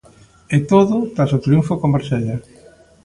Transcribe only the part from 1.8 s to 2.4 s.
Marsella.